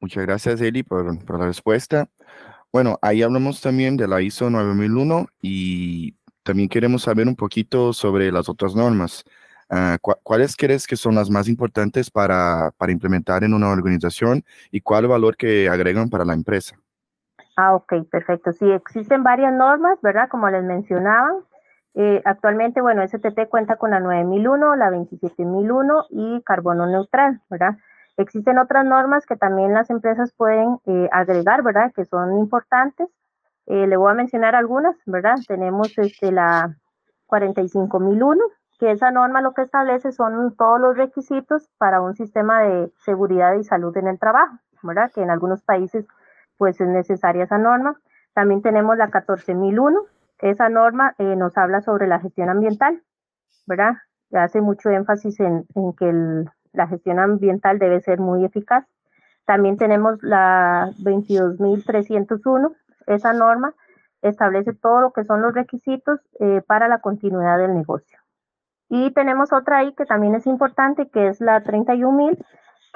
Muchas 0.00 0.26
gracias, 0.26 0.60
Eli, 0.60 0.82
por, 0.82 1.06
la 1.38 1.46
respuesta. 1.46 2.08
Bueno, 2.72 2.98
ahí 3.00 3.22
hablamos 3.22 3.60
también 3.60 3.96
de 3.96 4.06
la 4.06 4.20
ISO 4.20 4.50
9001 4.50 5.26
y 5.40 6.16
también 6.42 6.68
queremos 6.68 7.02
saber 7.02 7.26
un 7.26 7.36
poquito 7.36 7.92
sobre 7.92 8.30
las 8.30 8.48
otras 8.48 8.74
normas. 8.74 9.24
Ah, 9.70 9.98
¿Cuáles 10.00 10.54
crees 10.54 10.86
que 10.86 10.96
son 10.96 11.14
las 11.14 11.30
más 11.30 11.48
importantes 11.48 12.10
para, 12.10 12.72
implementar 12.88 13.42
en 13.42 13.54
una 13.54 13.70
organización 13.70 14.44
y 14.70 14.80
cuál 14.80 15.08
valor 15.08 15.36
que 15.36 15.68
agregan 15.68 16.10
para 16.10 16.24
la 16.24 16.34
empresa? 16.34 16.78
Ah, 17.56 17.74
ok, 17.74 18.04
perfecto. 18.10 18.52
Sí, 18.52 18.70
existen 18.70 19.22
varias 19.22 19.52
normas, 19.52 19.98
¿verdad? 20.02 20.28
Como 20.28 20.48
les 20.50 20.62
mencionaba. 20.62 21.32
Eh, 21.94 22.20
actualmente, 22.26 22.82
bueno, 22.82 23.02
STT 23.02 23.48
cuenta 23.48 23.76
con 23.76 23.90
la 23.90 24.00
9001, 24.00 24.76
la 24.76 24.90
27001 24.90 26.04
y 26.10 26.42
carbono 26.42 26.86
neutral, 26.86 27.40
¿verdad? 27.48 27.78
Existen 28.18 28.58
otras 28.58 28.84
normas 28.84 29.24
que 29.26 29.36
también 29.36 29.72
las 29.72 29.88
empresas 29.88 30.32
pueden 30.34 30.78
eh, 30.86 31.08
agregar, 31.12 31.62
¿verdad? 31.62 31.92
Que 31.94 32.04
son 32.04 32.38
importantes. 32.38 33.08
Eh, 33.66 33.86
le 33.86 33.96
voy 33.96 34.10
a 34.10 34.14
mencionar 34.14 34.54
algunas, 34.54 34.96
¿verdad? 35.06 35.36
Tenemos 35.48 35.96
este, 35.98 36.32
la 36.32 36.76
45001, 37.26 38.42
que 38.78 38.90
esa 38.90 39.10
norma 39.10 39.40
lo 39.40 39.54
que 39.54 39.62
establece 39.62 40.12
son 40.12 40.54
todos 40.56 40.78
los 40.78 40.96
requisitos 40.96 41.70
para 41.78 42.02
un 42.02 42.14
sistema 42.14 42.60
de 42.60 42.92
seguridad 43.04 43.54
y 43.54 43.64
salud 43.64 43.96
en 43.96 44.08
el 44.08 44.18
trabajo, 44.18 44.56
¿verdad? 44.82 45.10
Que 45.14 45.22
en 45.22 45.30
algunos 45.30 45.62
países 45.62 46.06
pues 46.58 46.80
es 46.80 46.88
necesaria 46.88 47.44
esa 47.44 47.58
norma. 47.58 48.00
También 48.34 48.62
tenemos 48.62 48.96
la 48.96 49.08
14001, 49.10 50.00
esa 50.38 50.68
norma 50.68 51.14
eh, 51.18 51.36
nos 51.36 51.56
habla 51.56 51.80
sobre 51.80 52.06
la 52.06 52.20
gestión 52.20 52.50
ambiental, 52.50 53.02
¿verdad? 53.66 53.94
Hace 54.32 54.60
mucho 54.60 54.90
énfasis 54.90 55.40
en, 55.40 55.64
que 55.98 56.44
la 56.72 56.86
gestión 56.88 57.18
ambiental 57.18 57.78
debe 57.78 58.00
ser 58.00 58.18
muy 58.18 58.44
eficaz. 58.44 58.84
También 59.46 59.76
tenemos 59.76 60.22
la 60.22 60.90
22301, 60.98 62.74
esa 63.06 63.32
norma 63.32 63.74
establece 64.22 64.74
todo 64.74 65.00
lo 65.00 65.12
que 65.12 65.24
son 65.24 65.40
los 65.40 65.54
requisitos 65.54 66.20
eh, 66.40 66.62
para 66.66 66.88
la 66.88 66.98
continuidad 66.98 67.58
del 67.58 67.74
negocio. 67.74 68.18
Y 68.88 69.12
tenemos 69.12 69.52
otra 69.52 69.78
ahí 69.78 69.94
que 69.94 70.04
también 70.04 70.34
es 70.34 70.46
importante, 70.46 71.08
que 71.08 71.28
es 71.28 71.40
la 71.40 71.62
31000, 71.62 72.38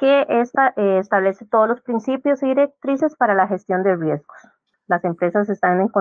que 0.01 0.25
esta, 0.29 0.73
eh, 0.77 0.97
establece 0.99 1.45
todos 1.45 1.67
los 1.69 1.81
principios 1.81 2.41
y 2.41 2.47
directrices 2.47 3.15
para 3.15 3.35
la 3.35 3.47
gestión 3.47 3.83
de 3.83 3.95
riesgos. 3.95 4.37
Las 4.87 5.03
empresas 5.05 5.47
están 5.47 5.79
en, 5.79 5.91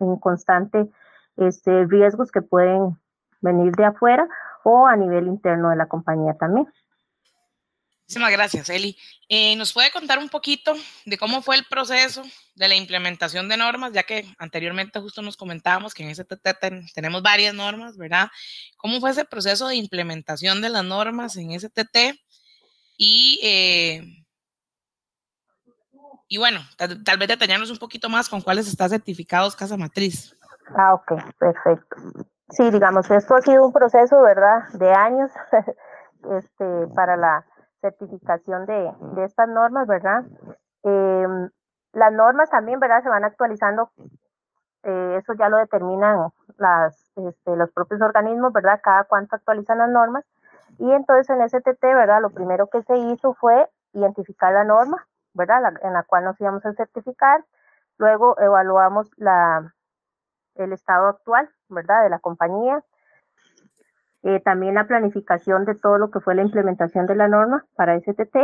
en 0.00 0.16
constante 0.16 0.90
este, 1.36 1.86
riesgos 1.86 2.32
que 2.32 2.42
pueden 2.42 2.98
venir 3.40 3.72
de 3.76 3.84
afuera 3.84 4.26
o 4.64 4.88
a 4.88 4.96
nivel 4.96 5.28
interno 5.28 5.70
de 5.70 5.76
la 5.76 5.86
compañía 5.86 6.34
también. 6.34 6.66
Muchísimas 8.00 8.32
gracias, 8.32 8.68
Eli. 8.70 8.98
Eh, 9.28 9.54
¿Nos 9.54 9.72
puede 9.72 9.92
contar 9.92 10.18
un 10.18 10.28
poquito 10.28 10.74
de 11.06 11.16
cómo 11.16 11.40
fue 11.40 11.54
el 11.54 11.64
proceso 11.64 12.24
de 12.56 12.68
la 12.68 12.74
implementación 12.74 13.48
de 13.48 13.56
normas, 13.56 13.92
ya 13.92 14.02
que 14.02 14.26
anteriormente 14.36 14.98
justo 14.98 15.22
nos 15.22 15.36
comentábamos 15.36 15.94
que 15.94 16.02
en 16.02 16.12
STT 16.12 16.48
tenemos 16.92 17.22
varias 17.22 17.54
normas, 17.54 17.96
¿verdad? 17.96 18.28
¿Cómo 18.76 18.98
fue 18.98 19.12
ese 19.12 19.24
proceso 19.24 19.68
de 19.68 19.76
implementación 19.76 20.60
de 20.60 20.70
las 20.70 20.84
normas 20.84 21.36
en 21.36 21.58
STT? 21.58 22.18
Y, 22.96 23.40
eh, 23.42 24.24
y 26.28 26.38
bueno, 26.38 26.60
tal, 26.76 27.18
vez 27.18 27.28
detallarnos 27.28 27.70
un 27.70 27.78
poquito 27.78 28.08
más 28.08 28.28
con 28.28 28.40
cuáles 28.40 28.66
están 28.68 28.90
certificados 28.90 29.56
Casa 29.56 29.76
Matriz. 29.76 30.36
Ah, 30.76 30.94
ok, 30.94 31.12
perfecto. 31.38 31.96
Sí, 32.50 32.70
digamos, 32.70 33.10
esto 33.10 33.34
ha 33.34 33.42
sido 33.42 33.66
un 33.66 33.72
proceso, 33.72 34.20
¿verdad?, 34.22 34.68
de 34.74 34.92
años 34.92 35.30
este, 36.38 36.86
para 36.94 37.16
la 37.16 37.44
certificación 37.80 38.66
de, 38.66 38.92
de 39.14 39.24
estas 39.24 39.48
normas, 39.48 39.86
¿verdad? 39.86 40.24
Em, 40.82 41.50
las 41.92 42.12
normas 42.12 42.50
también, 42.50 42.80
¿verdad? 42.80 43.02
Se 43.02 43.08
van 43.08 43.24
actualizando, 43.24 43.90
eh, 44.82 45.18
eso 45.20 45.34
ya 45.38 45.48
lo 45.48 45.58
determinan 45.58 46.30
las, 46.58 47.12
este, 47.16 47.56
los 47.56 47.70
propios 47.72 48.00
organismos, 48.00 48.52
¿verdad? 48.52 48.80
Cada 48.82 49.04
cuánto 49.04 49.36
actualizan 49.36 49.78
las 49.78 49.90
normas. 49.90 50.24
Y 50.78 50.90
entonces 50.92 51.30
en 51.30 51.48
STT, 51.48 51.82
¿verdad? 51.82 52.20
Lo 52.20 52.30
primero 52.30 52.68
que 52.68 52.82
se 52.82 52.96
hizo 52.96 53.34
fue 53.34 53.68
identificar 53.92 54.52
la 54.52 54.64
norma, 54.64 55.06
¿verdad? 55.32 55.74
en 55.82 55.92
la 55.92 56.02
cual 56.02 56.24
nos 56.24 56.40
íbamos 56.40 56.64
a 56.66 56.74
certificar. 56.74 57.44
Luego 57.98 58.38
evaluamos 58.40 59.10
la, 59.16 59.72
el 60.56 60.72
estado 60.72 61.08
actual, 61.08 61.48
¿verdad? 61.68 62.02
De 62.02 62.10
la 62.10 62.18
compañía, 62.18 62.82
eh, 64.22 64.40
también 64.40 64.74
la 64.74 64.86
planificación 64.86 65.64
de 65.64 65.74
todo 65.74 65.98
lo 65.98 66.10
que 66.10 66.20
fue 66.20 66.34
la 66.34 66.42
implementación 66.42 67.06
de 67.06 67.14
la 67.14 67.28
norma 67.28 67.66
para 67.76 67.98
STT. 67.98 68.36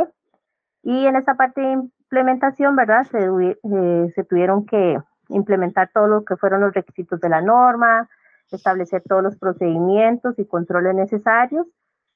Y 0.83 1.07
en 1.07 1.17
esa 1.17 1.35
parte 1.35 1.61
de 1.61 1.73
implementación, 1.73 2.77
¿verdad? 2.77 3.05
Se, 3.05 3.19
eh, 3.19 4.13
se 4.15 4.25
tuvieron 4.25 4.67
que 4.67 4.99
implementar 5.29 5.91
todo 5.93 6.07
lo 6.07 6.25
que 6.25 6.37
fueron 6.37 6.61
los 6.61 6.75
requisitos 6.75 7.21
de 7.21 7.29
la 7.29 7.41
norma, 7.41 8.09
establecer 8.51 9.03
todos 9.09 9.23
los 9.23 9.37
procedimientos 9.37 10.39
y 10.39 10.45
controles 10.45 10.95
necesarios. 10.95 11.67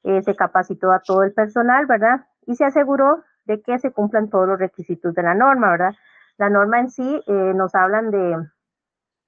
Eh, 0.04 0.23
se 0.23 0.37
capacitó 0.37 0.92
a 0.92 1.00
todo 1.00 1.23
el 1.23 1.32
personal, 1.32 1.87
¿verdad? 1.87 2.26
Y 2.46 2.54
se 2.56 2.64
aseguró 2.64 3.23
de 3.46 3.61
que 3.62 3.78
se 3.78 3.90
cumplan 3.90 4.30
todos 4.30 4.46
los 4.46 4.58
requisitos 4.58 5.14
de 5.14 5.23
la 5.23 5.34
norma, 5.34 5.70
¿verdad? 5.70 5.94
La 6.38 6.50
norma 6.50 6.80
en 6.80 6.90
sí 6.90 7.23
nos 7.26 7.75
hablan 7.75 8.11
de, 8.11 8.37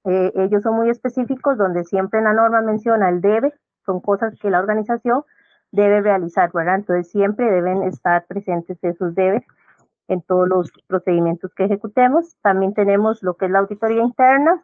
ellos 0.03 0.63
son 0.63 0.75
muy 0.75 0.89
específicos, 0.89 1.57
donde 1.57 1.83
siempre 1.85 2.19
en 2.19 2.25
la 2.25 2.33
norma 2.33 2.61
menciona 2.61 3.09
el 3.09 3.21
debe, 3.21 3.53
son 3.85 4.01
cosas 4.01 4.37
que 4.39 4.49
la 4.49 4.59
organización 4.59 5.23
debe 5.71 6.01
realizar, 6.01 6.51
¿verdad? 6.53 6.75
Entonces 6.75 7.09
siempre 7.09 7.49
deben 7.49 7.83
estar 7.83 8.25
presentes 8.25 8.77
esos 8.83 9.15
debes 9.15 9.43
en 10.07 10.21
todos 10.21 10.47
los 10.47 10.71
procedimientos 10.87 11.53
que 11.53 11.65
ejecutemos. 11.65 12.35
También 12.41 12.73
tenemos 12.73 13.21
lo 13.23 13.35
que 13.35 13.45
es 13.45 13.51
la 13.51 13.59
auditoría 13.59 14.01
interna, 14.01 14.63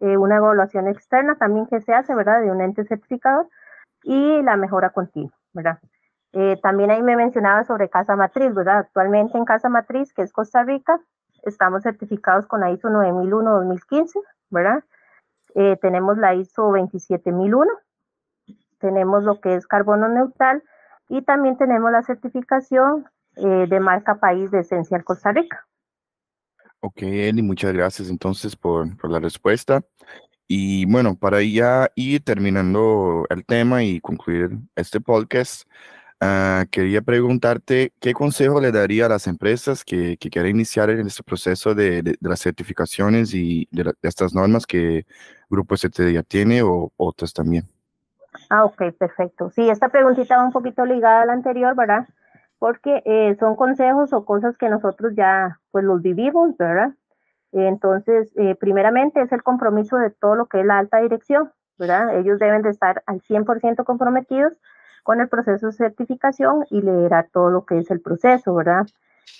eh, 0.00 0.16
una 0.16 0.36
evaluación 0.36 0.88
externa 0.88 1.36
también 1.36 1.66
que 1.66 1.80
se 1.80 1.92
hace, 1.92 2.14
¿verdad? 2.14 2.40
De 2.40 2.50
un 2.50 2.60
ente 2.60 2.84
certificador 2.84 3.48
y 4.02 4.42
la 4.42 4.56
mejora 4.56 4.90
continua, 4.90 5.32
Eh, 6.32 6.58
también 6.62 6.90
ahí 6.90 7.02
me 7.02 7.16
mencionaba 7.16 7.64
sobre 7.64 7.88
Casa 7.88 8.16
Matriz, 8.16 8.54
¿verdad? 8.54 8.78
Actualmente 8.78 9.38
en 9.38 9.44
Casa 9.44 9.68
Matriz, 9.68 10.12
que 10.12 10.22
es 10.22 10.32
Costa 10.32 10.62
Rica, 10.62 11.00
estamos 11.44 11.82
certificados 11.82 12.46
con 12.46 12.60
la 12.60 12.70
ISO 12.70 12.88
9001-2015, 12.88 14.20
¿verdad? 14.50 14.84
Eh, 15.54 15.76
tenemos 15.80 16.18
la 16.18 16.34
ISO 16.34 16.70
27001, 16.70 17.66
tenemos 18.78 19.24
lo 19.24 19.40
que 19.40 19.54
es 19.54 19.66
carbono 19.66 20.08
neutral 20.08 20.62
y 21.08 21.22
también 21.22 21.56
tenemos 21.56 21.90
la 21.90 22.02
certificación 22.02 23.06
eh, 23.36 23.66
de 23.68 23.80
marca 23.80 24.16
país 24.16 24.50
de 24.50 24.60
Esencial 24.60 25.04
Costa 25.04 25.32
Rica. 25.32 25.66
Ok, 26.80 27.02
Eli, 27.02 27.42
muchas 27.42 27.72
gracias 27.72 28.08
entonces 28.08 28.54
por 28.54 29.10
la 29.10 29.18
respuesta. 29.18 29.82
Y 30.50 30.86
bueno, 30.86 31.14
para 31.14 31.42
ya 31.42 31.90
ir 31.94 32.24
terminando 32.24 33.26
el 33.28 33.44
tema 33.44 33.84
y 33.84 34.00
concluir 34.00 34.50
este 34.76 34.98
podcast, 34.98 35.68
uh, 36.22 36.66
quería 36.70 37.02
preguntarte 37.02 37.92
qué 38.00 38.14
consejo 38.14 38.58
le 38.58 38.72
daría 38.72 39.04
a 39.06 39.08
las 39.10 39.26
empresas 39.26 39.84
que, 39.84 40.16
que 40.16 40.30
quieren 40.30 40.56
iniciar 40.56 40.88
en 40.88 41.06
este 41.06 41.22
proceso 41.22 41.74
de, 41.74 42.00
de, 42.02 42.16
las 42.22 42.40
certificaciones 42.40 43.34
y 43.34 43.68
de, 43.70 43.92
estas 44.00 44.34
normas 44.34 44.66
que 44.66 45.04
Grupo 45.50 45.74
ST 45.74 46.14
ya 46.14 46.22
tiene 46.22 46.62
o 46.62 46.92
otras 46.96 47.34
también. 47.34 47.64
Ah, 48.48 48.64
ok, 48.64 48.92
perfecto. 48.98 49.50
Sí, 49.50 49.68
esta 49.68 49.90
preguntita 49.90 50.38
va 50.38 50.44
un 50.44 50.52
poquito 50.52 50.86
ligada 50.86 51.22
a 51.22 51.26
la 51.26 51.34
anterior, 51.34 51.76
¿verdad? 51.76 52.08
Porque 52.58 53.02
eh, 53.04 53.36
son 53.38 53.54
consejos 53.54 54.14
o 54.14 54.24
cosas 54.24 54.56
que 54.56 54.70
nosotros 54.70 55.12
ya 55.14 55.60
pues 55.72 55.84
los 55.84 56.00
vivimos, 56.00 56.56
¿verdad? 56.56 56.94
Entonces, 57.52 58.32
eh, 58.36 58.54
primeramente 58.54 59.20
es 59.20 59.32
el 59.32 59.42
compromiso 59.42 59.96
de 59.96 60.10
todo 60.10 60.34
lo 60.34 60.46
que 60.46 60.60
es 60.60 60.66
la 60.66 60.78
alta 60.78 60.98
dirección, 60.98 61.52
¿verdad? 61.78 62.18
Ellos 62.18 62.38
deben 62.38 62.62
de 62.62 62.70
estar 62.70 63.02
al 63.06 63.20
100% 63.22 63.84
comprometidos 63.84 64.52
con 65.02 65.20
el 65.20 65.28
proceso 65.28 65.68
de 65.68 65.72
certificación 65.72 66.66
y 66.70 66.82
leer 66.82 67.28
todo 67.32 67.50
lo 67.50 67.64
que 67.64 67.78
es 67.78 67.90
el 67.90 68.00
proceso, 68.00 68.54
¿verdad? 68.54 68.86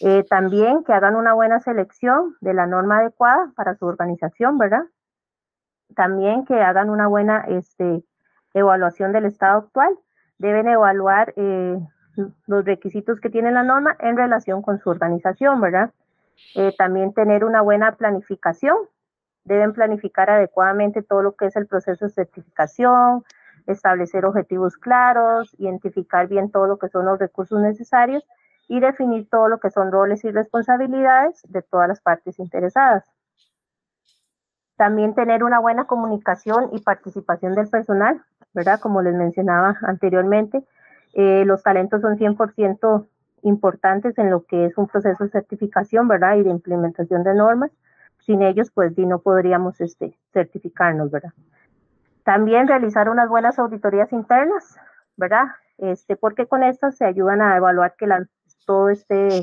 Eh, 0.00 0.24
también 0.28 0.84
que 0.84 0.92
hagan 0.92 1.16
una 1.16 1.34
buena 1.34 1.60
selección 1.60 2.36
de 2.40 2.54
la 2.54 2.66
norma 2.66 2.98
adecuada 2.98 3.52
para 3.56 3.74
su 3.74 3.86
organización, 3.86 4.58
¿verdad? 4.58 4.84
También 5.94 6.44
que 6.44 6.60
hagan 6.60 6.90
una 6.90 7.06
buena 7.08 7.44
este, 7.48 8.04
evaluación 8.54 9.12
del 9.12 9.26
estado 9.26 9.58
actual. 9.58 9.98
Deben 10.38 10.68
evaluar 10.68 11.34
eh, 11.36 11.78
los 12.46 12.64
requisitos 12.64 13.20
que 13.20 13.30
tiene 13.30 13.50
la 13.50 13.62
norma 13.62 13.96
en 14.00 14.16
relación 14.16 14.62
con 14.62 14.78
su 14.78 14.88
organización, 14.88 15.60
¿verdad? 15.60 15.92
Eh, 16.54 16.74
también 16.76 17.12
tener 17.12 17.44
una 17.44 17.60
buena 17.60 17.96
planificación. 17.96 18.76
Deben 19.44 19.72
planificar 19.72 20.30
adecuadamente 20.30 21.02
todo 21.02 21.22
lo 21.22 21.36
que 21.36 21.46
es 21.46 21.56
el 21.56 21.66
proceso 21.66 22.06
de 22.06 22.12
certificación, 22.12 23.24
establecer 23.66 24.24
objetivos 24.24 24.76
claros, 24.76 25.54
identificar 25.58 26.28
bien 26.28 26.50
todo 26.50 26.66
lo 26.66 26.78
que 26.78 26.88
son 26.88 27.06
los 27.06 27.18
recursos 27.18 27.60
necesarios 27.60 28.24
y 28.66 28.80
definir 28.80 29.28
todo 29.30 29.48
lo 29.48 29.58
que 29.60 29.70
son 29.70 29.90
roles 29.90 30.24
y 30.24 30.30
responsabilidades 30.30 31.40
de 31.48 31.62
todas 31.62 31.88
las 31.88 32.00
partes 32.00 32.38
interesadas. 32.38 33.04
También 34.76 35.14
tener 35.14 35.42
una 35.42 35.58
buena 35.58 35.86
comunicación 35.86 36.68
y 36.72 36.80
participación 36.80 37.54
del 37.54 37.68
personal, 37.68 38.22
¿verdad? 38.52 38.78
Como 38.80 39.02
les 39.02 39.14
mencionaba 39.14 39.76
anteriormente, 39.82 40.62
eh, 41.14 41.44
los 41.46 41.62
talentos 41.62 42.02
son 42.02 42.16
100% 42.16 43.08
importantes 43.42 44.16
en 44.18 44.30
lo 44.30 44.44
que 44.44 44.66
es 44.66 44.78
un 44.78 44.86
proceso 44.86 45.24
de 45.24 45.30
certificación, 45.30 46.08
¿verdad? 46.08 46.36
Y 46.36 46.42
de 46.42 46.50
implementación 46.50 47.24
de 47.24 47.34
normas. 47.34 47.70
Sin 48.20 48.42
ellos, 48.42 48.70
pues, 48.72 48.96
no 48.98 49.20
podríamos 49.20 49.80
este, 49.80 50.18
certificarnos, 50.32 51.10
¿verdad? 51.10 51.32
También 52.24 52.68
realizar 52.68 53.08
unas 53.08 53.28
buenas 53.28 53.58
auditorías 53.58 54.12
internas, 54.12 54.76
¿verdad? 55.16 55.46
Este, 55.78 56.16
porque 56.16 56.46
con 56.46 56.62
estas 56.62 56.96
se 56.96 57.04
ayudan 57.04 57.40
a 57.40 57.56
evaluar 57.56 57.94
que 57.96 58.06
la, 58.06 58.26
todo, 58.66 58.90
esté, 58.90 59.42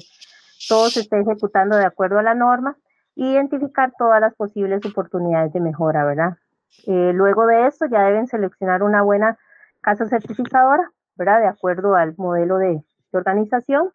todo 0.70 0.90
se 0.90 1.00
esté 1.00 1.20
ejecutando 1.20 1.78
de 1.78 1.86
acuerdo 1.86 2.20
a 2.20 2.24
la 2.24 2.36
norma 2.36 2.78
identificar 3.16 3.94
todas 3.98 4.20
las 4.20 4.36
posibles 4.36 4.86
oportunidades 4.86 5.54
de 5.54 5.62
mejora, 5.62 6.04
¿verdad? 6.04 6.38
Eh, 6.86 7.12
luego 7.14 7.48
de 7.48 7.68
esto 7.68 7.86
ya 7.86 8.04
deben 8.04 8.28
seleccionar 8.28 8.84
una 8.84 9.02
buena 9.02 9.38
casa 9.82 10.08
certificadora, 10.08 10.92
¿verdad? 11.16 11.40
De 11.40 11.48
acuerdo 11.48 11.96
al 11.96 12.14
modelo 12.18 12.58
de, 12.58 12.84
organización, 13.18 13.92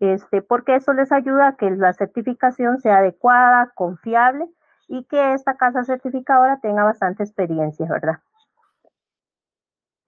este, 0.00 0.42
porque 0.42 0.76
eso 0.76 0.92
les 0.92 1.12
ayuda 1.12 1.48
a 1.48 1.56
que 1.56 1.70
la 1.70 1.92
certificación 1.92 2.80
sea 2.80 2.98
adecuada, 2.98 3.72
confiable 3.74 4.48
y 4.88 5.04
que 5.04 5.34
esta 5.34 5.56
casa 5.56 5.84
certificadora 5.84 6.58
tenga 6.60 6.84
bastante 6.84 7.22
experiencia, 7.22 7.86
¿verdad? 7.88 8.18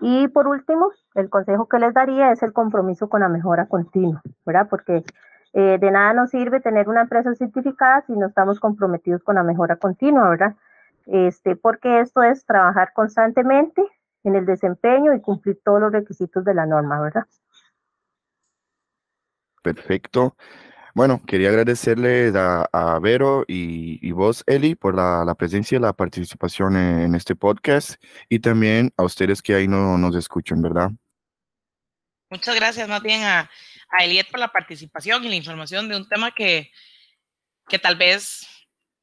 Y 0.01 0.29
por 0.29 0.47
último, 0.47 0.91
el 1.15 1.31
consejo 1.31 1.69
que 1.69 1.79
les 1.79 1.95
daría 1.95 2.31
es 2.31 2.43
el 2.43 2.53
compromiso 2.53 3.09
con 3.09 3.21
la 3.21 3.29
mejora 3.29 3.67
continua, 3.67 4.21
¿verdad? 4.45 4.69
Porque 4.69 5.03
eh, 5.55 5.79
de 5.81 5.91
nada 5.91 6.13
nos 6.13 6.31
sirve 6.31 6.61
tener 6.61 6.89
una 6.89 7.03
empresa 7.03 7.35
certificada 7.35 8.03
si 8.03 8.13
no 8.13 8.27
estamos 8.27 8.61
comprometidos 8.61 9.23
con 9.23 9.37
la 9.37 9.43
mejora 9.43 9.77
continua, 9.77 10.29
¿verdad? 10.29 10.55
Este, 11.07 11.57
porque 11.57 12.01
esto 12.01 12.23
es 12.23 12.45
trabajar 12.45 12.93
constantemente 12.93 13.83
en 14.25 14.35
el 14.35 14.45
desempeño 14.45 15.15
y 15.15 15.21
cumplir 15.21 15.59
todos 15.65 15.81
los 15.81 15.93
requisitos 15.93 16.45
de 16.45 16.53
la 16.53 16.67
norma, 16.67 17.01
¿verdad? 17.01 17.25
Perfecto. 19.75 20.37
Bueno, 20.95 21.21
quería 21.27 21.49
agradecerle 21.49 22.33
a, 22.37 22.99
Vero 23.03 23.45
y, 23.49 24.13
vos, 24.13 24.45
Eli, 24.47 24.77
por 24.77 24.95
la, 24.95 25.35
presencia 25.35 25.77
y 25.77 25.81
la 25.81 25.93
participación 25.93 26.77
en, 26.77 27.01
en, 27.01 27.15
este 27.17 27.35
podcast 27.35 28.01
y 28.29 28.39
también 28.39 28.93
a 28.97 29.03
ustedes 29.03 29.43
que 29.43 29.57
ahí 29.57 29.67
no 29.67 29.99
nos 29.99 30.15
escuchan, 30.15 30.63
¿verdad? 30.63 30.93
Muchas 32.31 32.55
gracias 32.55 32.89
más 32.89 33.03
bien 33.03 33.25
a, 33.25 33.51
a 33.91 34.05
Eliet 34.05 34.31
por 34.31 34.39
la 34.39 34.53
participación 34.53 35.25
y 35.25 35.31
la 35.31 35.35
información 35.35 35.89
de 35.89 35.97
un 35.97 36.09
tema 36.09 36.31
que, 36.31 36.71
que 37.69 37.81
tal 37.81 37.97
vez 37.97 38.47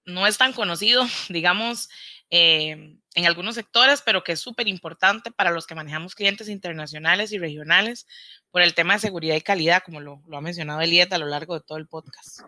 no 0.06 0.26
es 0.28 0.38
tan 0.38 0.54
conocido, 0.54 1.06
digamos, 1.28 1.90
eh, 2.30 2.96
en 3.16 3.26
algunos 3.26 3.56
sectores, 3.56 4.02
pero 4.06 4.24
que 4.24 4.34
es 4.34 4.40
súper 4.40 4.68
importante 4.68 5.32
para 5.32 5.52
los 5.52 5.68
que 5.68 5.76
manejamos 5.76 6.16
clientes 6.16 6.50
internacionales 6.50 7.32
y 7.32 7.38
regionales 7.38 8.08
por 8.52 8.62
el 8.62 8.74
tema 8.74 8.94
de 8.94 9.00
seguridad 9.00 9.36
y 9.36 9.42
calidad, 9.42 9.84
como 9.84 10.00
lo, 10.00 10.22
lo 10.28 10.38
ha 10.38 10.42
mencionado 10.42 10.82
Eliet 10.82 11.12
a 11.14 11.18
lo 11.18 11.28
largo 11.28 11.54
de 11.54 11.62
todo 11.62 11.78
el 11.78 11.88
podcast. 11.88 12.42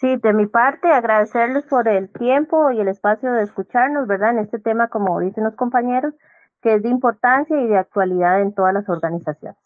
Sí, 0.00 0.16
de 0.16 0.32
mi 0.32 0.46
parte, 0.46 0.88
agradecerles 0.88 1.64
por 1.64 1.88
el 1.88 2.08
tiempo 2.10 2.70
y 2.70 2.80
el 2.80 2.88
espacio 2.88 3.32
de 3.32 3.42
escucharnos, 3.42 4.06
¿verdad? 4.06 4.30
En 4.30 4.38
este 4.38 4.60
tema, 4.60 4.88
como 4.88 5.18
dicen 5.20 5.42
los 5.42 5.56
compañeros, 5.56 6.14
que 6.62 6.74
es 6.74 6.82
de 6.82 6.88
importancia 6.88 7.60
y 7.60 7.66
de 7.66 7.78
actualidad 7.78 8.40
en 8.40 8.54
todas 8.54 8.74
las 8.74 8.88
organizaciones. 8.88 9.58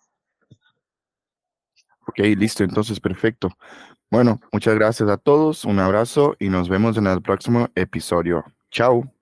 Ok, 2.06 2.18
listo, 2.36 2.64
entonces 2.64 2.98
perfecto. 2.98 3.50
Bueno, 4.10 4.40
muchas 4.52 4.74
gracias 4.74 5.08
a 5.08 5.16
todos, 5.16 5.64
un 5.64 5.78
abrazo 5.78 6.34
y 6.38 6.48
nos 6.48 6.68
vemos 6.68 6.96
en 6.96 7.06
el 7.06 7.22
próximo 7.22 7.68
episodio. 7.74 8.44
Chao. 8.70 9.21